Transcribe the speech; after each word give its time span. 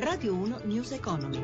Radio 0.00 0.32
1 0.32 0.60
News 0.64 0.92
Economy. 0.92 1.42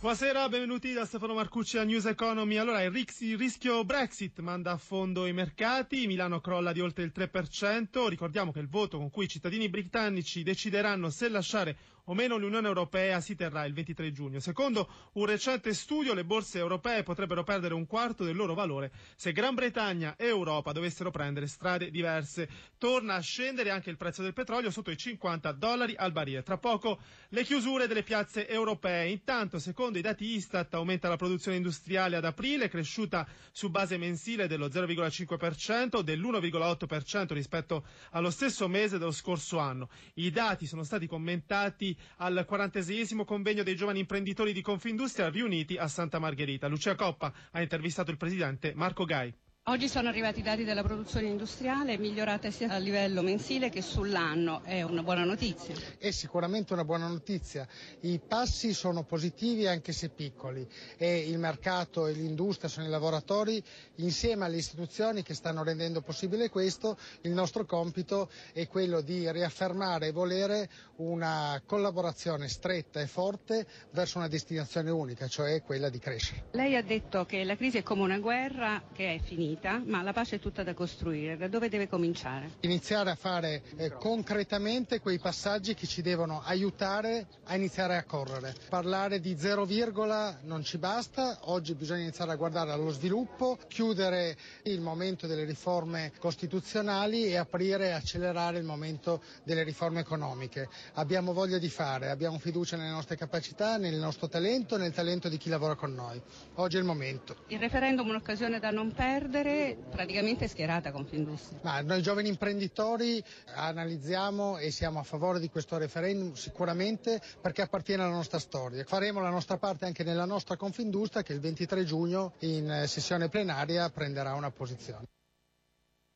Buonasera, 0.00 0.50
benvenuti 0.50 0.92
da 0.92 1.06
Stefano 1.06 1.32
Marcucci 1.32 1.78
a 1.78 1.82
News 1.84 2.04
Economy. 2.04 2.58
Allora, 2.58 2.82
il 2.82 2.90
rischio 2.90 3.84
Brexit 3.86 4.40
manda 4.40 4.72
a 4.72 4.76
fondo 4.76 5.26
i 5.26 5.32
mercati, 5.32 6.06
Milano 6.06 6.40
crolla 6.40 6.72
di 6.72 6.80
oltre 6.80 7.04
il 7.04 7.12
3%, 7.16 8.06
ricordiamo 8.08 8.52
che 8.52 8.60
il 8.60 8.68
voto 8.68 8.98
con 8.98 9.10
cui 9.10 9.24
i 9.24 9.28
cittadini 9.28 9.70
britannici 9.70 10.42
decideranno 10.42 11.08
se 11.08 11.30
lasciare 11.30 11.78
o 12.10 12.14
meno 12.14 12.36
l'Unione 12.36 12.66
Europea 12.68 13.20
si 13.20 13.34
terrà 13.34 13.64
il 13.64 13.72
23 13.74 14.12
giugno. 14.12 14.40
Secondo 14.40 14.88
un 15.12 15.26
recente 15.26 15.72
studio, 15.74 16.14
le 16.14 16.24
borse 16.24 16.58
europee 16.58 17.02
potrebbero 17.02 17.44
perdere 17.44 17.74
un 17.74 17.86
quarto 17.86 18.24
del 18.24 18.34
loro 18.36 18.54
valore 18.54 18.90
se 19.14 19.32
Gran 19.32 19.54
Bretagna 19.54 20.16
e 20.16 20.26
Europa 20.26 20.72
dovessero 20.72 21.10
prendere 21.10 21.46
strade 21.46 21.90
diverse. 21.90 22.48
Torna 22.78 23.14
a 23.14 23.20
scendere 23.20 23.70
anche 23.70 23.90
il 23.90 23.96
prezzo 23.96 24.22
del 24.22 24.32
petrolio 24.32 24.70
sotto 24.70 24.90
i 24.90 24.96
50 24.96 25.52
dollari 25.52 25.94
al 25.96 26.12
barile. 26.12 26.42
Tra 26.42 26.56
poco 26.56 26.98
le 27.30 27.44
chiusure 27.44 27.86
delle 27.86 28.02
piazze 28.02 28.48
europee. 28.48 29.08
Intanto, 29.10 29.58
secondo 29.58 29.98
i 29.98 30.02
dati 30.02 30.24
Istat, 30.24 30.72
aumenta 30.74 31.08
la 31.08 31.16
produzione 31.16 31.56
industriale 31.58 32.16
ad 32.16 32.24
aprile, 32.24 32.68
cresciuta 32.68 33.26
su 33.52 33.68
base 33.68 33.98
mensile 33.98 34.46
dello 34.46 34.68
0,5%, 34.68 36.00
dell'1,8% 36.00 37.32
rispetto 37.34 37.84
allo 38.12 38.30
stesso 38.30 38.66
mese 38.68 38.98
dello 38.98 39.10
scorso 39.12 39.58
anno. 39.58 39.88
I 40.14 40.30
dati 40.30 40.66
sono 40.66 40.84
stati 40.84 41.06
commentati 41.06 41.96
al 42.16 42.46
46esimo 42.48 43.24
convegno 43.24 43.62
dei 43.62 43.76
giovani 43.76 44.00
imprenditori 44.00 44.52
di 44.52 44.62
Confindustria 44.62 45.28
riuniti 45.28 45.76
a 45.76 45.88
Santa 45.88 46.18
Margherita. 46.18 46.68
Lucia 46.68 46.94
Coppa 46.94 47.32
ha 47.50 47.60
intervistato 47.60 48.10
il 48.10 48.16
presidente 48.16 48.72
Marco 48.74 49.04
Gai. 49.04 49.32
Oggi 49.68 49.86
sono 49.86 50.08
arrivati 50.08 50.38
i 50.38 50.42
dati 50.42 50.64
della 50.64 50.82
produzione 50.82 51.26
industriale 51.26 51.98
migliorata 51.98 52.50
sia 52.50 52.70
a 52.70 52.78
livello 52.78 53.20
mensile 53.20 53.68
che 53.68 53.82
sull'anno, 53.82 54.62
è 54.64 54.80
una 54.80 55.02
buona 55.02 55.24
notizia. 55.24 55.74
È 55.98 56.10
sicuramente 56.10 56.72
una 56.72 56.86
buona 56.86 57.06
notizia, 57.06 57.68
i 58.00 58.18
passi 58.18 58.72
sono 58.72 59.02
positivi 59.04 59.66
anche 59.66 59.92
se 59.92 60.08
piccoli. 60.08 60.66
E 60.96 61.18
il 61.18 61.38
mercato 61.38 62.06
e 62.06 62.12
l'industria 62.14 62.70
sono 62.70 62.86
i 62.86 62.88
lavoratori. 62.88 63.62
Insieme 63.96 64.46
alle 64.46 64.56
istituzioni 64.56 65.22
che 65.22 65.34
stanno 65.34 65.62
rendendo 65.62 66.00
possibile 66.00 66.48
questo, 66.48 66.96
il 67.20 67.32
nostro 67.32 67.66
compito 67.66 68.30
è 68.54 68.66
quello 68.68 69.02
di 69.02 69.30
riaffermare 69.30 70.06
e 70.06 70.12
volere 70.12 70.70
una 70.96 71.60
collaborazione 71.66 72.48
stretta 72.48 73.00
e 73.02 73.06
forte 73.06 73.66
verso 73.90 74.16
una 74.16 74.28
destinazione 74.28 74.88
unica, 74.88 75.28
cioè 75.28 75.60
quella 75.62 75.90
di 75.90 75.98
crescere. 75.98 76.46
Lei 76.52 76.74
ha 76.74 76.82
detto 76.82 77.26
che 77.26 77.44
la 77.44 77.54
crisi 77.54 77.76
è 77.76 77.82
come 77.82 78.00
una 78.00 78.18
guerra 78.18 78.82
che 78.94 79.16
è 79.16 79.18
finita 79.20 79.56
finita, 79.58 79.82
ma 79.84 80.02
la 80.02 80.12
pace 80.12 80.36
è 80.36 80.38
tutta 80.38 80.62
da 80.62 80.72
costruire. 80.74 81.36
Da 81.36 81.48
dove 81.48 81.68
deve 81.68 81.88
cominciare? 81.88 82.50
Iniziare 82.60 83.10
a 83.10 83.14
fare 83.16 83.62
eh, 83.76 83.90
concretamente 83.90 85.00
quei 85.00 85.18
passaggi 85.18 85.74
che 85.74 85.86
ci 85.86 86.00
devono 86.00 86.40
aiutare 86.44 87.26
a 87.44 87.56
iniziare 87.56 87.96
a 87.96 88.04
correre. 88.04 88.54
Parlare 88.68 89.20
di 89.20 89.36
zero 89.36 89.64
virgola 89.64 90.38
non 90.44 90.62
ci 90.62 90.78
basta, 90.78 91.38
oggi 91.42 91.74
bisogna 91.74 92.02
iniziare 92.02 92.32
a 92.32 92.36
guardare 92.36 92.70
allo 92.70 92.90
sviluppo, 92.90 93.58
chiudere 93.68 94.36
il 94.62 94.80
momento 94.80 95.26
delle 95.26 95.44
riforme 95.44 96.12
costituzionali 96.18 97.24
e 97.24 97.36
aprire 97.36 97.88
e 97.88 97.90
accelerare 97.90 98.58
il 98.58 98.64
momento 98.64 99.22
delle 99.42 99.62
riforme 99.64 100.00
economiche. 100.00 100.68
Abbiamo 100.94 101.32
voglia 101.32 101.58
di 101.58 101.68
fare, 101.68 102.10
abbiamo 102.10 102.38
fiducia 102.38 102.76
nelle 102.76 102.90
nostre 102.90 103.16
capacità, 103.16 103.76
nel 103.76 103.96
nostro 103.96 104.28
talento, 104.28 104.76
nel 104.76 104.92
talento 104.92 105.28
di 105.28 105.36
chi 105.36 105.48
lavora 105.48 105.74
con 105.74 105.92
noi. 105.94 106.20
Oggi 106.54 106.76
è 106.76 106.78
il 106.78 106.84
momento. 106.84 107.36
Il 107.48 107.58
referendum 107.58 108.06
è 108.06 108.10
un'occasione 108.10 108.58
da 108.58 108.70
non 108.70 108.92
perdere 108.92 109.47
praticamente 109.90 110.48
schierata 110.48 110.90
Confindustria. 110.92 111.58
Ma 111.62 111.80
noi 111.80 112.02
giovani 112.02 112.28
imprenditori 112.28 113.22
analizziamo 113.54 114.58
e 114.58 114.70
siamo 114.70 114.98
a 114.98 115.02
favore 115.02 115.40
di 115.40 115.48
questo 115.48 115.76
referendum 115.78 116.34
sicuramente 116.34 117.20
perché 117.40 117.62
appartiene 117.62 118.02
alla 118.02 118.12
nostra 118.14 118.38
storia. 118.38 118.84
Faremo 118.84 119.20
la 119.20 119.30
nostra 119.30 119.56
parte 119.58 119.84
anche 119.86 120.04
nella 120.04 120.24
nostra 120.24 120.56
Confindustria 120.56 121.22
che 121.22 121.32
il 121.32 121.40
23 121.40 121.84
giugno 121.84 122.34
in 122.40 122.84
sessione 122.86 123.28
plenaria 123.28 123.90
prenderà 123.90 124.34
una 124.34 124.50
posizione. 124.50 125.06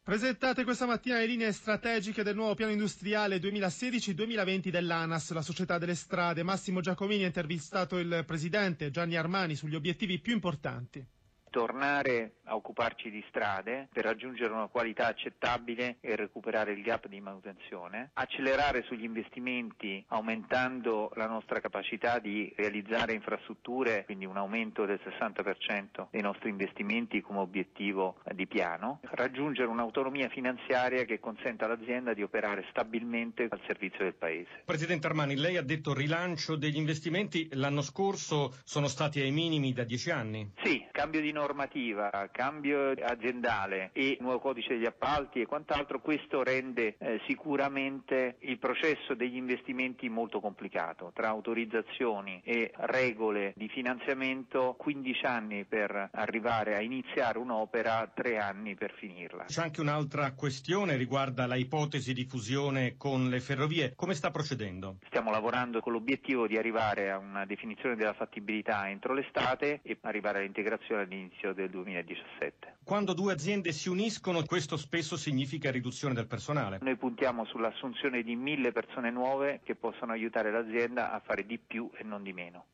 Presentate 0.04 0.64
questa 0.64 0.84
mattina 0.86 1.18
le 1.18 1.26
linee 1.26 1.52
strategiche 1.52 2.24
del 2.24 2.34
nuovo 2.34 2.54
piano 2.54 2.72
industriale 2.72 3.36
2016-2020 3.38 4.68
dell'ANAS, 4.70 5.30
la 5.30 5.42
società 5.42 5.78
delle 5.78 5.94
strade. 5.94 6.42
Massimo 6.42 6.80
Giacomini 6.80 7.22
ha 7.22 7.26
intervistato 7.26 7.98
il 7.98 8.24
presidente 8.26 8.90
Gianni 8.90 9.14
Armani 9.16 9.54
sugli 9.54 9.76
obiettivi 9.76 10.18
più 10.18 10.32
importanti 10.32 11.06
tornare 11.52 12.36
a 12.44 12.56
occuparci 12.56 13.10
di 13.10 13.22
strade 13.28 13.88
per 13.92 14.04
raggiungere 14.04 14.52
una 14.52 14.68
qualità 14.68 15.06
accettabile 15.06 15.98
e 16.00 16.16
recuperare 16.16 16.72
il 16.72 16.82
gap 16.82 17.06
di 17.08 17.20
manutenzione, 17.20 18.10
accelerare 18.14 18.82
sugli 18.82 19.04
investimenti 19.04 20.02
aumentando 20.08 21.12
la 21.14 21.26
nostra 21.26 21.60
capacità 21.60 22.18
di 22.18 22.50
realizzare 22.56 23.12
infrastrutture, 23.12 24.04
quindi 24.06 24.24
un 24.24 24.38
aumento 24.38 24.86
del 24.86 24.98
60% 25.04 26.08
dei 26.10 26.22
nostri 26.22 26.48
investimenti 26.48 27.20
come 27.20 27.40
obiettivo 27.40 28.16
di 28.32 28.46
piano, 28.46 29.00
raggiungere 29.10 29.68
un'autonomia 29.68 30.30
finanziaria 30.30 31.04
che 31.04 31.20
consenta 31.20 31.66
all'azienda 31.66 32.14
di 32.14 32.22
operare 32.22 32.64
stabilmente 32.70 33.46
al 33.50 33.60
servizio 33.66 34.04
del 34.04 34.14
Paese. 34.14 34.62
Presidente 34.64 35.06
Armani, 35.06 35.36
lei 35.36 35.58
ha 35.58 35.62
detto 35.62 35.92
rilancio 35.92 36.56
degli 36.56 36.76
investimenti, 36.76 37.48
l'anno 37.52 37.82
scorso 37.82 38.54
sono 38.64 38.88
stati 38.88 39.20
ai 39.20 39.32
minimi 39.32 39.74
da 39.74 39.84
dieci 39.84 40.10
anni? 40.10 40.50
Sì, 40.62 40.82
cambio 41.02 41.20
di 41.20 41.32
normativa, 41.32 42.28
cambio 42.30 42.92
aziendale 42.92 43.90
e 43.92 44.18
nuovo 44.20 44.38
codice 44.38 44.74
degli 44.74 44.86
appalti 44.86 45.40
e 45.40 45.46
quant'altro, 45.46 46.00
questo 46.00 46.44
rende 46.44 46.94
eh, 46.96 47.20
sicuramente 47.26 48.36
il 48.42 48.56
processo 48.58 49.14
degli 49.14 49.34
investimenti 49.34 50.08
molto 50.08 50.38
complicato. 50.38 51.10
Tra 51.12 51.26
autorizzazioni 51.26 52.40
e 52.44 52.70
regole 52.76 53.52
di 53.56 53.68
finanziamento, 53.68 54.76
15 54.78 55.26
anni 55.26 55.64
per 55.64 56.10
arrivare 56.12 56.76
a 56.76 56.80
iniziare 56.80 57.38
un'opera, 57.38 58.08
3 58.14 58.38
anni 58.38 58.76
per 58.76 58.92
finirla. 58.92 59.46
C'è 59.46 59.60
anche 59.60 59.80
un'altra 59.80 60.34
questione 60.34 60.94
riguarda 60.94 61.48
la 61.48 61.56
ipotesi 61.56 62.12
di 62.12 62.26
fusione 62.26 62.96
con 62.96 63.28
le 63.28 63.40
ferrovie. 63.40 63.94
Come 63.96 64.14
sta 64.14 64.30
procedendo? 64.30 64.98
Stiamo 65.06 65.32
lavorando 65.32 65.80
con 65.80 65.94
l'obiettivo 65.94 66.46
di 66.46 66.56
arrivare 66.56 67.10
a 67.10 67.18
una 67.18 67.44
definizione 67.44 67.96
della 67.96 68.14
fattibilità 68.14 68.88
entro 68.88 69.14
l'estate 69.14 69.80
e 69.82 69.98
arrivare 70.02 70.38
all'integrazione 70.38 70.90
all'inizio 70.98 71.22
all'inizio 71.42 71.52
del 71.52 71.70
2017. 71.70 72.78
Quando 72.84 73.12
due 73.12 73.32
aziende 73.32 73.72
si 73.72 73.88
uniscono, 73.88 74.44
questo 74.44 74.76
spesso 74.76 75.16
significa 75.16 75.70
riduzione 75.70 76.14
del 76.14 76.26
personale. 76.26 76.78
Noi 76.82 76.96
puntiamo 76.96 77.44
sull'assunzione 77.44 78.22
di 78.22 78.36
mille 78.36 78.72
persone 78.72 79.10
nuove 79.10 79.60
che 79.64 79.74
possono 79.74 80.12
aiutare 80.12 80.50
l'azienda 80.50 81.12
a 81.12 81.20
fare 81.20 81.46
di 81.46 81.58
più 81.58 81.90
e 81.94 82.02
non 82.02 82.22
di 82.22 82.32
meno. 82.32 82.66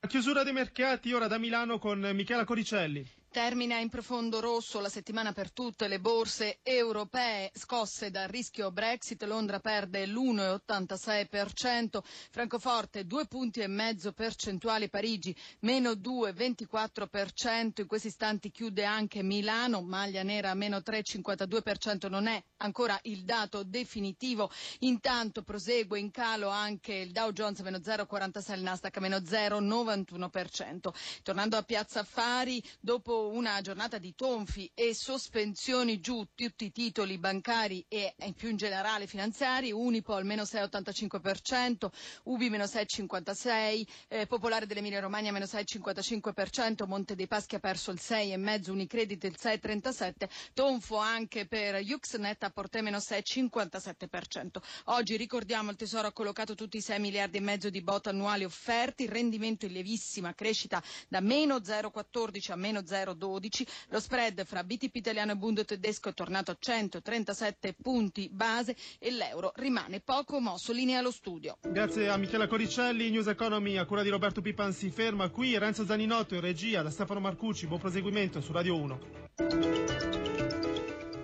La 0.00 0.08
chiusura 0.08 0.42
dei 0.42 0.52
mercati 0.52 1.12
ora 1.12 1.26
da 1.26 1.38
Milano 1.38 1.78
con 1.78 1.98
Michela 2.14 2.44
Coricelli. 2.44 3.04
Termina 3.36 3.76
in 3.80 3.90
profondo 3.90 4.40
rosso 4.40 4.80
la 4.80 4.88
settimana 4.88 5.32
per 5.34 5.50
tutte 5.52 5.88
le 5.88 6.00
borse 6.00 6.60
europee 6.62 7.50
scosse 7.52 8.10
dal 8.10 8.28
rischio 8.28 8.70
Brexit. 8.72 9.22
Londra 9.24 9.60
perde 9.60 10.06
l'1,86%, 10.06 11.98
Francoforte 12.30 13.04
due 13.04 13.26
punti 13.26 13.60
e 13.60 13.66
mezzo 13.66 14.12
percentuali, 14.12 14.88
Parigi 14.88 15.36
meno 15.60 15.90
2,24%. 15.90 17.82
In 17.82 17.86
questi 17.86 18.06
istanti 18.06 18.50
chiude 18.50 18.86
anche 18.86 19.22
Milano, 19.22 19.82
maglia 19.82 20.22
nera 20.22 20.54
meno 20.54 20.78
3,52%. 20.78 22.08
Non 22.08 22.28
è 22.28 22.42
ancora 22.62 22.98
il 23.02 23.22
dato 23.24 23.62
definitivo. 23.64 24.50
Intanto 24.78 25.42
prosegue 25.42 25.98
in 25.98 26.10
calo 26.10 26.48
anche 26.48 26.94
il 26.94 27.12
Dow 27.12 27.32
Jones 27.32 27.60
meno 27.60 27.76
0,46, 27.76 28.54
il 28.54 28.62
Nasdaq 28.62 28.96
meno 28.96 29.18
0,91%. 29.18 30.88
Tornando 31.22 31.58
a 31.58 31.62
Piazza 31.62 32.00
Affari, 32.00 32.62
dopo 32.80 33.24
una 33.28 33.60
giornata 33.60 33.98
di 33.98 34.14
tonfi 34.14 34.70
e 34.74 34.94
sospensioni 34.94 36.00
giù 36.00 36.26
tutti 36.34 36.64
i 36.66 36.72
titoli 36.72 37.18
bancari 37.18 37.84
e 37.88 38.14
più 38.36 38.48
in 38.48 38.56
generale 38.56 39.06
finanziari, 39.06 39.72
Unipol 39.72 40.24
meno 40.24 40.42
6,85%, 40.42 41.88
Ubi 42.24 42.48
meno 42.48 42.64
6,56%, 42.64 43.86
eh, 44.08 44.26
Popolare 44.26 44.66
dell'Emilia 44.66 45.00
Romagna 45.00 45.32
meno 45.32 45.44
6,55%, 45.44 46.86
Monte 46.86 47.14
dei 47.14 47.26
Paschi 47.26 47.54
ha 47.56 47.58
perso 47.60 47.90
il 47.90 47.98
6,5%, 48.00 48.70
Unicredit 48.70 49.24
il 49.24 49.36
6,37%, 49.40 50.28
tonfo 50.54 50.96
anche 50.96 51.46
per 51.46 51.80
Uxnet 51.82 52.42
a 52.44 52.50
Porte 52.50 52.80
meno 52.82 52.98
6,57%. 52.98 54.46
Oggi 54.86 55.16
ricordiamo 55.16 55.70
il 55.70 55.76
Tesoro 55.76 56.08
ha 56.08 56.12
collocato 56.12 56.54
tutti 56.54 56.76
i 56.78 56.82
6 56.82 56.98
miliardi 57.00 57.38
e 57.38 57.40
mezzo 57.40 57.70
di 57.70 57.82
bot 57.82 58.06
annuali 58.06 58.44
offerti, 58.44 59.04
il 59.04 59.10
rendimento 59.10 59.66
in 59.66 59.72
lievissima 59.72 60.34
crescita 60.34 60.82
da 61.08 61.20
meno 61.20 61.56
0,14 61.56 62.52
a 62.52 62.56
meno 62.56 62.80
0,12 62.80 63.15
12. 63.16 63.66
Lo 63.88 64.00
spread 64.00 64.44
fra 64.44 64.62
BTP 64.62 64.96
italiano 64.96 65.32
e 65.32 65.36
Bund 65.36 65.64
tedesco 65.64 66.08
è 66.08 66.14
tornato 66.14 66.50
a 66.50 66.56
137 66.58 67.74
punti 67.80 68.28
base 68.30 68.76
e 68.98 69.10
l'euro 69.10 69.52
rimane 69.56 70.00
poco 70.00 70.40
mosso. 70.40 70.72
Linea 70.72 70.98
allo 70.98 71.10
studio. 71.10 71.58
Grazie 71.62 72.08
a 72.08 72.16
Michela 72.16 72.46
Coricelli, 72.46 73.10
News 73.10 73.26
Economy 73.26 73.76
a 73.76 73.84
cura 73.84 74.02
di 74.02 74.08
Roberto 74.08 74.40
Pipan 74.40 74.72
si 74.72 74.90
ferma 74.90 75.28
qui. 75.30 75.58
Renzo 75.58 75.84
Zaninotto 75.84 76.34
in 76.34 76.40
regia 76.40 76.82
da 76.82 76.90
Stefano 76.90 77.20
Marcucci. 77.20 77.66
Buon 77.66 77.80
proseguimento 77.80 78.40
su 78.40 78.52
Radio 78.52 78.76
1. 78.76 79.00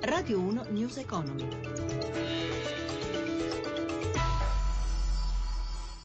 Radio 0.00 0.38
1 0.40 0.66
News 0.70 0.96
Economy. 0.96 2.41